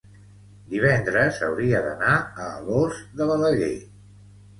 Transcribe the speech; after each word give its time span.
divendres 0.69 1.41
hauria 1.47 1.81
d'anar 1.87 2.13
a 2.21 2.47
Alòs 2.61 2.97
de 3.21 3.29
Balaguer. 3.33 3.71